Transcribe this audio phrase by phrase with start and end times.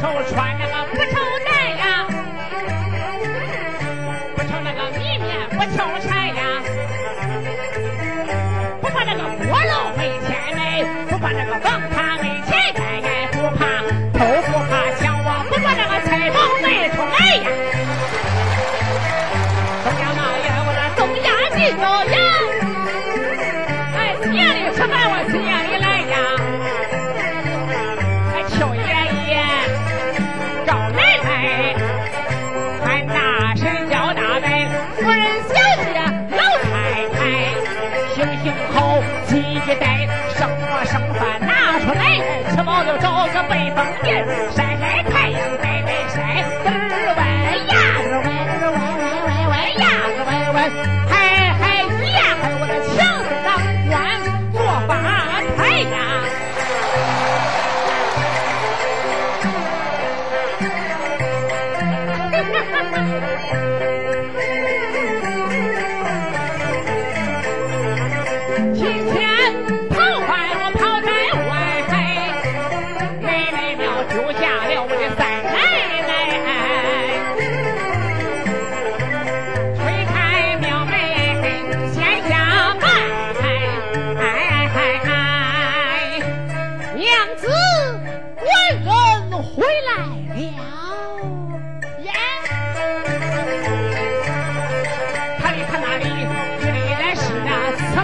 [0.00, 2.06] 愁穿那个不愁难呀，
[4.36, 6.62] 不愁那个米面不愁柴呀，
[8.80, 10.60] 不怕那个锅炉没钱买，
[11.10, 12.07] 不怕那个房塔
[30.68, 31.74] 赵奶奶，
[32.84, 34.46] 还大婶叫大伯，
[34.96, 35.18] 夫人
[35.48, 35.98] 小姐、
[36.36, 37.18] 老太太，
[38.14, 40.06] 行行好，记一代，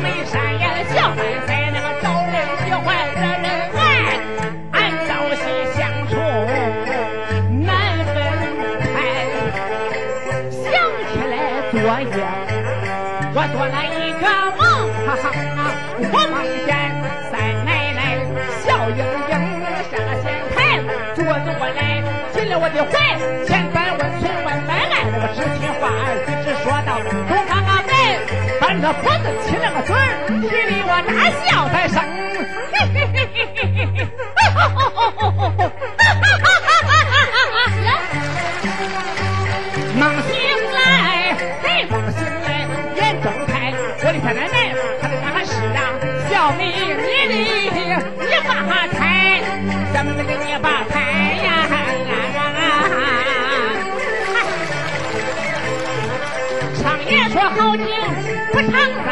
[0.04, 3.80] 眉山眼小半腮，那个招人喜欢惹人爱，
[4.72, 4.76] 俺
[5.08, 5.42] 朝夕
[5.72, 6.12] 相处
[7.64, 7.72] 难
[8.12, 8.14] 分
[8.84, 8.92] 开。
[10.52, 10.62] 想
[11.08, 11.32] 起来
[11.70, 12.12] 昨夜
[13.32, 14.22] 我做了一个
[14.60, 14.62] 梦，
[15.06, 15.24] 哈哈！
[15.96, 16.36] 我梦
[16.66, 16.68] 见
[17.30, 17.32] 三
[17.64, 17.98] 奶奶
[18.60, 19.32] 笑盈盈
[19.88, 20.56] 上了仙台，
[21.14, 21.80] 坐着过来
[22.34, 22.92] 进了我的怀，
[23.46, 27.10] 千般温存万般爱，那个知心话儿一直说到东
[27.48, 27.90] 方啊门，
[28.60, 29.82] 翻着脖子亲了个
[30.94, 31.10] 我大
[31.42, 31.98] 笑在声，
[32.70, 34.06] 嘿嘿嘿嘿嘿嘿嘿，
[34.38, 34.58] 哈哈
[34.94, 35.42] 哈哈哈哈
[37.82, 37.84] 哈！
[39.98, 40.30] 梦醒
[40.72, 40.78] 来，
[41.64, 42.46] 哎，梦醒来，
[42.94, 44.72] 眼睁开，我的太奶奶，
[45.02, 45.98] 她的那是啊，
[46.30, 46.94] 小美你
[47.26, 47.34] 的
[48.22, 48.54] 你发
[48.94, 49.42] 财，
[49.92, 50.94] 咱们那个你发财
[51.42, 51.46] 呀！
[56.80, 57.84] 常言说好景
[58.52, 58.72] 不常
[59.04, 59.08] 在，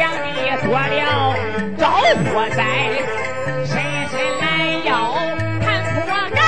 [0.00, 0.16] 想的
[0.64, 1.36] 多了
[1.76, 1.84] 招
[2.32, 2.58] 祸灾
[3.66, 3.70] 伸
[4.08, 4.90] 伸懒腰
[5.60, 6.00] 看破
[6.34, 6.40] 盖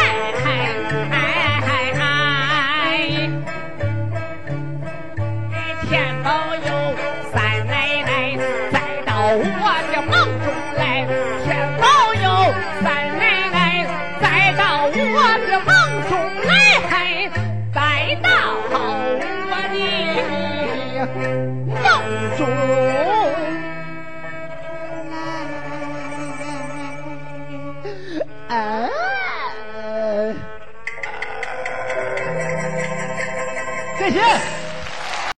[0.43, 0.49] 哎
[1.11, 1.15] 哎
[1.61, 1.71] 哎
[2.01, 2.03] 哎
[5.51, 5.93] 哎天
[6.25, 6.67] 保佑
[7.31, 7.37] 三
[7.67, 7.71] 奶
[8.07, 8.11] 奶
[8.73, 8.75] 再
[9.05, 9.45] 到我
[9.93, 10.49] 的梦中
[10.79, 10.81] 来
[11.45, 11.47] 天
[11.79, 11.85] 保
[12.15, 12.25] 佑
[12.83, 12.89] 三
[13.19, 13.55] 奶奶
[14.19, 14.25] 再
[14.57, 14.97] 到我
[15.47, 15.71] 的梦
[16.09, 16.11] 中
[16.49, 16.51] 来
[17.75, 17.77] 再
[18.23, 18.27] 到
[18.71, 18.75] 我
[19.21, 19.23] 的
[21.83, 21.85] 梦
[22.39, 23.12] 中
[34.03, 34.52] 谢谢。